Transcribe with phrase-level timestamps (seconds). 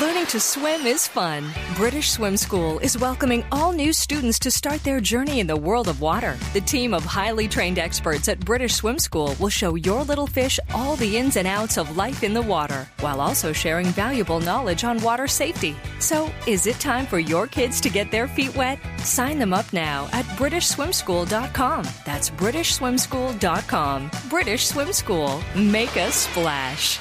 [0.00, 1.48] Learning to swim is fun.
[1.76, 5.86] British Swim School is welcoming all new students to start their journey in the world
[5.86, 6.36] of water.
[6.52, 10.58] The team of highly trained experts at British Swim School will show your little fish
[10.74, 14.82] all the ins and outs of life in the water, while also sharing valuable knowledge
[14.82, 15.76] on water safety.
[16.00, 18.80] So, is it time for your kids to get their feet wet?
[19.04, 21.84] Sign them up now at BritishSwimSchool.com.
[22.04, 24.10] That's BritishSwimSchool.com.
[24.28, 25.40] British Swim School.
[25.54, 26.98] Make a splash.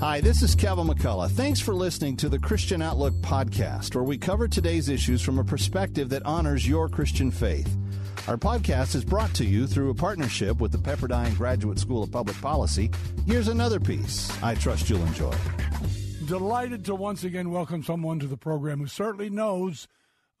[0.00, 1.30] Hi, this is Kevin McCullough.
[1.30, 5.44] Thanks for listening to the Christian Outlook podcast, where we cover today's issues from a
[5.44, 7.76] perspective that honors your Christian faith.
[8.26, 12.10] Our podcast is brought to you through a partnership with the Pepperdine Graduate School of
[12.10, 12.90] Public Policy.
[13.26, 15.34] Here's another piece I trust you'll enjoy.
[16.24, 19.86] Delighted to once again welcome someone to the program who certainly knows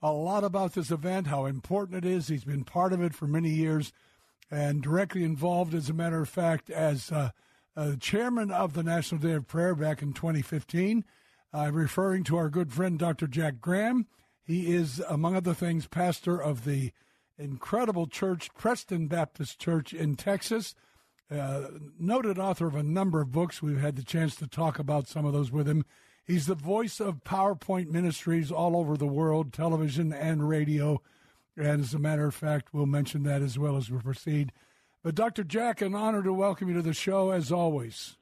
[0.00, 2.28] a lot about this event, how important it is.
[2.28, 3.92] He's been part of it for many years
[4.50, 7.32] and directly involved, as a matter of fact, as uh,
[7.76, 11.04] uh, chairman of the National Day of Prayer back in 2015.
[11.52, 13.26] Uh, referring to our good friend Dr.
[13.26, 14.06] Jack Graham.
[14.44, 16.92] He is, among other things, pastor of the
[17.38, 20.74] incredible church, Prestonwood Baptist Church in Texas.
[21.30, 23.62] Uh, noted author of a number of books.
[23.62, 25.84] We've had the chance to talk about some of those with him.
[26.24, 31.00] He's the voice of PowerPoint ministries all over the world, television and radio.
[31.56, 34.52] And as a matter of fact, we'll mention that as well as we proceed.
[35.02, 35.44] But Dr.
[35.44, 38.16] Jack, an honor to welcome you to the show as always.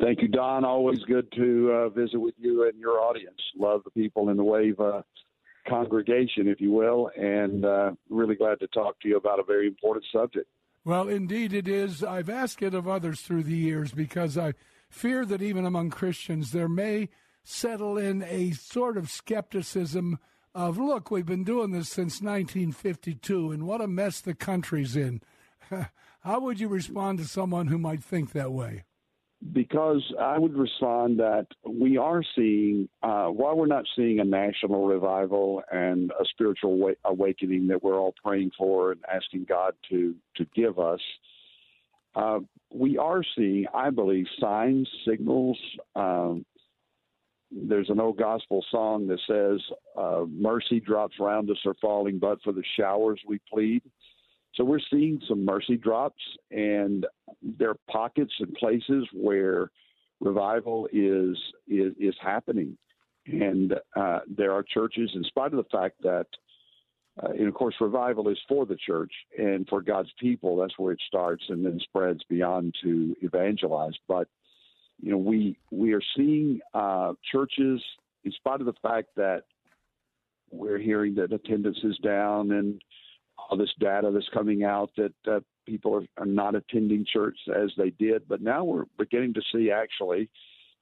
[0.00, 0.64] Thank you, Don.
[0.64, 3.38] Always good to uh, visit with you and your audience.
[3.56, 5.02] Love the people in the WAVA uh,
[5.68, 9.66] congregation, if you will, and uh, really glad to talk to you about a very
[9.66, 10.46] important subject.
[10.84, 12.02] Well, indeed it is.
[12.02, 14.54] I've asked it of others through the years because I
[14.90, 17.08] fear that even among Christians there may
[17.44, 20.18] settle in a sort of skepticism
[20.54, 25.22] of, look, we've been doing this since 1952, and what a mess the country's in.
[26.20, 28.84] How would you respond to someone who might think that way?
[29.52, 34.86] Because I would respond that we are seeing, uh, while we're not seeing a national
[34.86, 40.46] revival and a spiritual awakening that we're all praying for and asking God to to
[40.54, 41.00] give us,
[42.14, 42.38] uh,
[42.72, 45.58] we are seeing, I believe, signs, signals.
[45.96, 46.46] Um,
[47.50, 49.60] there's an old gospel song that says,
[49.96, 53.82] uh, "Mercy drops round us are falling, but for the showers we plead."
[54.54, 57.06] So we're seeing some mercy drops, and
[57.42, 59.70] there are pockets and places where
[60.20, 61.36] revival is
[61.66, 62.76] is, is happening,
[63.26, 66.26] and uh, there are churches, in spite of the fact that,
[67.22, 70.56] uh, and of course, revival is for the church and for God's people.
[70.56, 73.94] That's where it starts and then spreads beyond to evangelize.
[74.06, 74.28] But
[75.00, 77.82] you know, we we are seeing uh, churches,
[78.24, 79.44] in spite of the fact that
[80.50, 82.80] we're hearing that attendance is down and
[83.48, 87.70] all this data that's coming out that uh, people are, are not attending church as
[87.76, 88.26] they did.
[88.28, 90.28] But now we're beginning to see actually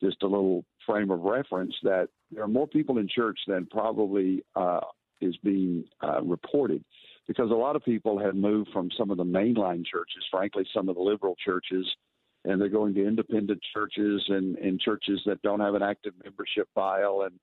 [0.03, 4.43] just a little frame of reference that there are more people in church than probably
[4.57, 4.81] uh,
[5.21, 6.85] is being uh, reported
[7.29, 10.89] because a lot of people have moved from some of the mainline churches, frankly, some
[10.89, 11.87] of the liberal churches,
[12.45, 16.67] and they're going to independent churches and, and churches that don't have an active membership
[16.75, 17.39] file and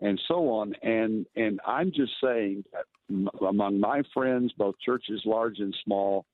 [0.00, 0.74] and so on.
[0.82, 2.64] And and I'm just saying
[3.46, 6.26] among my friends, both churches large and small,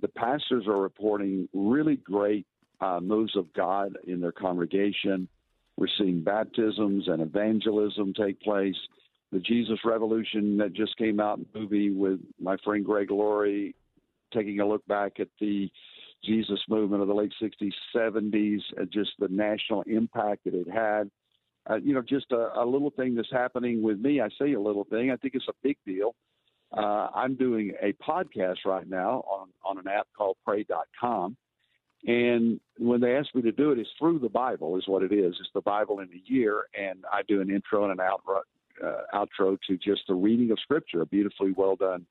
[0.00, 2.46] the pastors are reporting really great
[2.80, 5.28] uh, moves of God in their congregation.
[5.76, 8.76] We're seeing baptisms and evangelism take place.
[9.32, 13.74] The Jesus Revolution that just came out movie with my friend Greg Laurie,
[14.32, 15.68] taking a look back at the
[16.22, 21.10] Jesus movement of the late 60s, 70s, and just the national impact that it had
[21.68, 24.20] uh, you know, just a, a little thing that's happening with me.
[24.20, 25.10] I say a little thing.
[25.10, 26.14] I think it's a big deal.
[26.76, 31.36] Uh, I'm doing a podcast right now on, on an app called Pray.com.
[32.06, 35.12] And when they asked me to do it, it's through the Bible, is what it
[35.12, 35.34] is.
[35.40, 38.40] It's the Bible in a year, and I do an intro and an outro,
[38.84, 42.04] uh, outro to just the reading of Scripture, a beautifully well done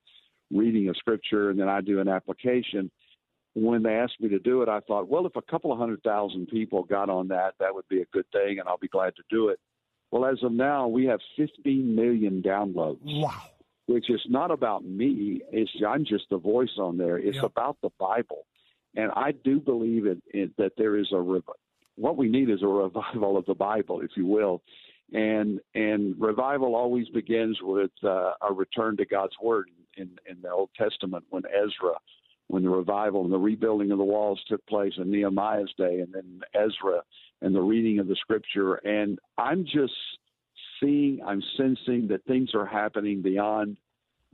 [0.50, 2.90] reading of Scripture, and then I do an application
[3.54, 6.02] when they asked me to do it, I thought, well, if a couple of hundred
[6.02, 9.14] thousand people got on that, that would be a good thing, and I'll be glad
[9.16, 9.60] to do it.
[10.10, 12.98] Well, as of now, we have 15 million downloads.
[13.02, 13.42] Wow.
[13.86, 15.42] Which is not about me.
[15.52, 17.18] It's I'm just the voice on there.
[17.18, 17.44] It's yep.
[17.44, 18.46] about the Bible,
[18.96, 21.56] and I do believe it, it, that there is a revival.
[21.96, 24.62] what we need is a revival of the Bible, if you will,
[25.12, 29.68] and and revival always begins with uh, a return to God's Word
[29.98, 31.94] in in the Old Testament when Ezra
[32.48, 36.12] when the revival and the rebuilding of the walls took place in Nehemiah's day, and
[36.12, 37.02] then Ezra
[37.42, 38.74] and the reading of the scripture.
[38.74, 39.94] And I'm just
[40.80, 43.76] seeing, I'm sensing that things are happening beyond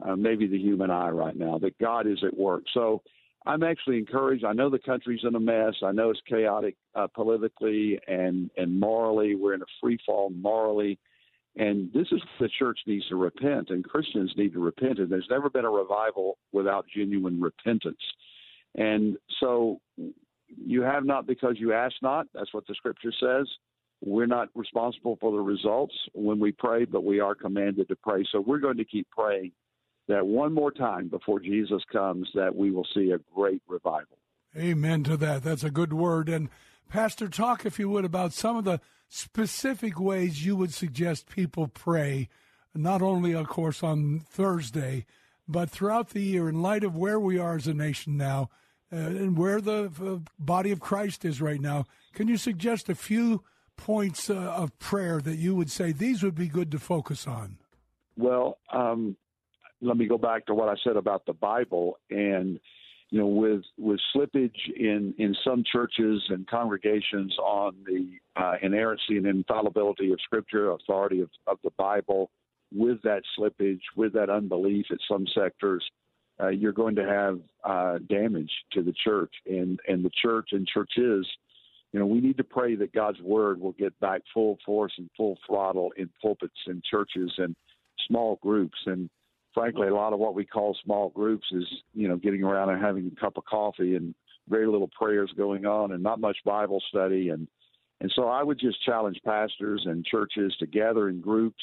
[0.05, 2.63] uh, maybe the human eye right now, that God is at work.
[2.73, 3.03] So
[3.47, 4.45] I'm actually encouraged.
[4.45, 5.75] I know the country's in a mess.
[5.83, 9.35] I know it's chaotic uh, politically and and morally.
[9.35, 10.99] We're in a free fall morally,
[11.61, 14.99] and this is the church needs to repent, and Christians need to repent.
[14.99, 18.01] And there's never been a revival without genuine repentance.
[18.77, 19.79] And so,
[20.57, 22.27] you have not because you ask not.
[22.33, 23.47] That's what the Scripture says.
[24.03, 28.25] We're not responsible for the results when we pray, but we are commanded to pray.
[28.33, 29.53] So we're going to keep praying
[30.09, 34.17] that one more time before Jesus comes that we will see a great revival.
[34.57, 35.43] Amen to that.
[35.43, 36.31] That's a good word.
[36.31, 36.49] And
[36.91, 41.69] Pastor, talk if you would about some of the specific ways you would suggest people
[41.69, 42.29] pray,
[42.75, 45.07] not only, of course, on Thursday,
[45.47, 48.51] but throughout the year in light of where we are as a nation now
[48.93, 51.85] uh, and where the uh, body of Christ is right now.
[52.13, 53.45] Can you suggest a few
[53.77, 57.59] points uh, of prayer that you would say these would be good to focus on?
[58.17, 59.17] Well, um,
[59.81, 62.59] let me go back to what I said about the Bible and
[63.11, 69.17] you know with with slippage in in some churches and congregations on the uh, inerrancy
[69.17, 72.31] and infallibility of Scripture, authority of, of the Bible,
[72.73, 75.85] with that slippage, with that unbelief at some sectors,
[76.41, 80.67] uh, you're going to have uh, damage to the church and and the church and
[80.67, 81.27] churches.
[81.93, 85.11] You know, we need to pray that God's word will get back full force and
[85.17, 87.57] full throttle in pulpits and churches and
[88.07, 89.11] small groups and
[89.55, 91.65] frankly, a lot of what we call small groups is,
[91.95, 94.15] you know, getting around and having a cup of coffee and
[94.49, 97.31] very little prayers going on and not much Bible study.
[97.31, 97.47] And,
[98.01, 101.63] and so I would just challenge pastors and churches to gather in groups.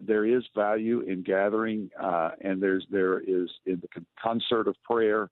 [0.00, 5.30] There is value in gathering, uh, and there's there is in the concert of prayer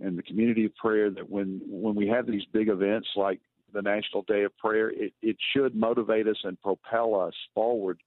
[0.00, 3.40] and the community of prayer that when when we have these big events like
[3.74, 8.00] the National Day of Prayer, it, it should motivate us and propel us forward.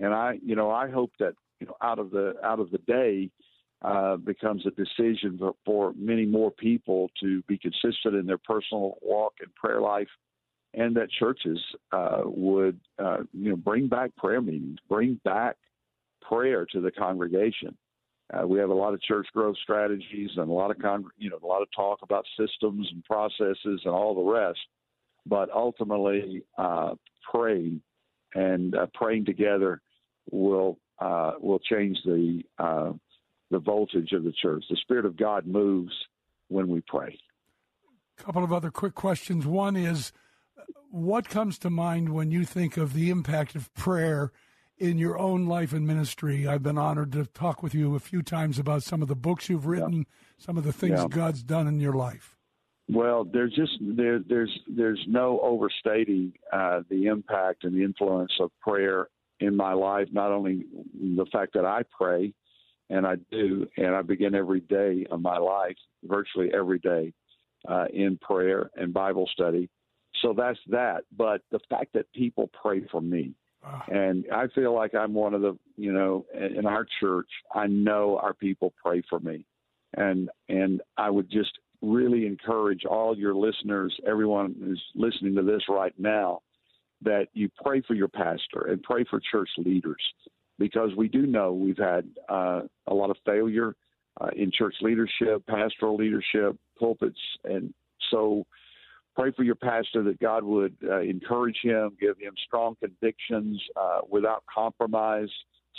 [0.00, 2.78] And I, you know, I hope that you know out of the out of the
[2.78, 3.30] day
[3.82, 8.96] uh, becomes a decision for, for many more people to be consistent in their personal
[9.02, 10.08] walk and prayer life,
[10.72, 11.60] and that churches
[11.92, 15.56] uh, would uh, you know bring back prayer meetings, bring back
[16.26, 17.76] prayer to the congregation.
[18.32, 21.28] Uh, we have a lot of church growth strategies and a lot of con- you
[21.28, 24.60] know a lot of talk about systems and processes and all the rest,
[25.26, 26.94] but ultimately uh,
[27.30, 27.82] praying
[28.34, 29.82] and uh, praying together
[30.30, 32.92] will uh, will change the uh,
[33.50, 34.64] the voltage of the church.
[34.68, 35.92] The Spirit of God moves
[36.48, 37.18] when we pray.
[38.18, 39.46] A couple of other quick questions.
[39.46, 40.12] One is,
[40.90, 44.32] what comes to mind when you think of the impact of prayer
[44.78, 46.46] in your own life and ministry?
[46.46, 49.48] I've been honored to talk with you a few times about some of the books
[49.48, 50.04] you've written, yeah.
[50.38, 51.06] some of the things yeah.
[51.08, 52.36] God's done in your life.
[52.88, 58.50] Well, there's just there, there's there's no overstating uh, the impact and the influence of
[58.60, 59.08] prayer
[59.40, 60.64] in my life, not only
[60.94, 62.32] the fact that I pray,
[62.90, 67.12] and I do, and I begin every day of my life, virtually every day,
[67.68, 69.68] uh, in prayer and Bible study.
[70.22, 71.04] So that's that.
[71.16, 73.32] But the fact that people pray for me,
[73.88, 78.18] and I feel like I'm one of the, you know, in our church, I know
[78.22, 79.46] our people pray for me,
[79.96, 85.62] and and I would just really encourage all your listeners, everyone who's listening to this
[85.68, 86.40] right now,
[87.02, 90.02] that you pray for your pastor and pray for church leaders
[90.58, 93.74] because we do know we've had uh, a lot of failure
[94.20, 97.74] uh, in church leadership, pastoral leadership, pulpits, and
[98.10, 98.46] so
[99.16, 104.00] pray for your pastor that God would uh, encourage him, give him strong convictions uh,
[104.08, 105.28] without compromise,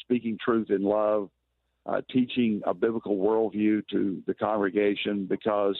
[0.01, 1.29] speaking truth in love,
[1.85, 5.77] uh, teaching a biblical worldview to the congregation because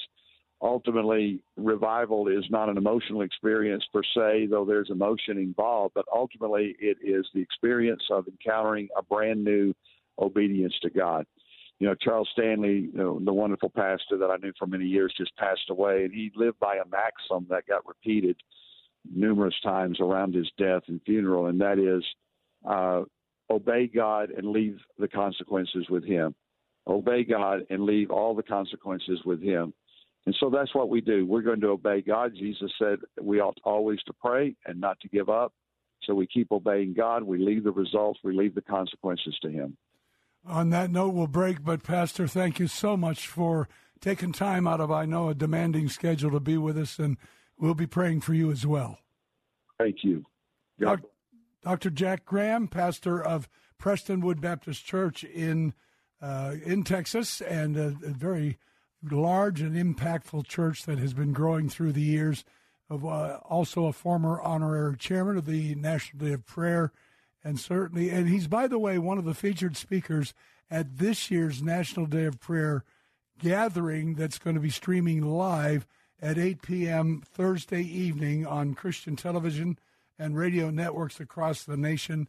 [0.62, 6.76] ultimately revival is not an emotional experience per se, though there's emotion involved, but ultimately
[6.80, 9.74] it is the experience of encountering a brand new
[10.20, 11.26] obedience to God.
[11.80, 15.14] You know, Charles Stanley, you know, the wonderful pastor that I knew for many years,
[15.18, 18.38] just passed away, and he lived by a maxim that got repeated
[19.14, 22.04] numerous times around his death and funeral, and that is
[22.68, 23.04] uh,
[23.50, 26.34] obey God and leave the consequences with Him.
[26.88, 29.74] Obey God and leave all the consequences with Him.
[30.26, 31.26] And so that's what we do.
[31.26, 32.34] We're going to obey God.
[32.36, 35.54] Jesus said we ought always to pray and not to give up.
[36.04, 37.24] So we keep obeying God.
[37.24, 39.78] We leave the results, we leave the consequences to Him.
[40.48, 41.64] On that note, we'll break.
[41.64, 43.68] But, Pastor, thank you so much for
[44.00, 47.00] taking time out of, I know, a demanding schedule to be with us.
[47.00, 47.18] And
[47.58, 49.00] we'll be praying for you as well.
[49.80, 50.26] Thank you.
[50.80, 51.04] God.
[51.64, 51.90] Dr.
[51.90, 53.50] Jack Graham, pastor of
[53.82, 55.74] Prestonwood Baptist Church in
[56.22, 58.58] uh, in Texas, and a, a very
[59.12, 62.44] large and impactful church that has been growing through the years.
[62.88, 66.92] Of uh, also a former honorary chairman of the National Day of Prayer,
[67.44, 70.36] and certainly, and he's by the way one of the featured speakers
[70.70, 72.84] at this year's National Day of Prayer
[73.40, 75.88] gathering that's going to be streaming live
[76.22, 77.22] at 8 p.m.
[77.26, 79.78] Thursday evening on Christian television
[80.18, 82.28] and radio networks across the nation.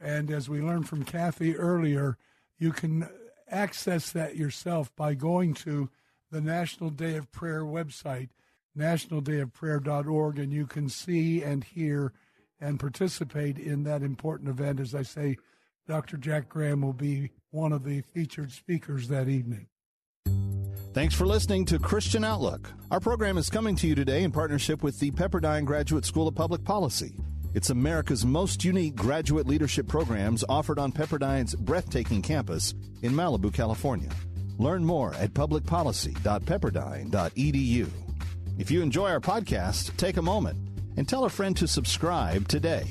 [0.00, 2.16] And as we learned from Kathy earlier,
[2.58, 3.08] you can
[3.48, 5.90] access that yourself by going to
[6.30, 8.28] the National Day of Prayer website,
[8.76, 12.12] nationaldayofprayer.org, and you can see and hear
[12.60, 14.80] and participate in that important event.
[14.80, 15.36] As I say,
[15.86, 16.16] Dr.
[16.16, 19.66] Jack Graham will be one of the featured speakers that evening.
[20.92, 22.72] Thanks for listening to Christian Outlook.
[22.90, 26.34] Our program is coming to you today in partnership with the Pepperdine Graduate School of
[26.34, 27.14] Public Policy.
[27.52, 34.08] It's America's most unique graduate leadership programs offered on Pepperdine's breathtaking campus in Malibu, California.
[34.58, 37.88] Learn more at publicpolicy.pepperdine.edu.
[38.58, 40.56] If you enjoy our podcast, take a moment
[40.96, 42.86] and tell a friend to subscribe today.